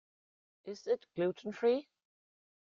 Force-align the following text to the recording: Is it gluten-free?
Is 0.63 0.87
it 0.87 1.05
gluten-free? 1.13 1.87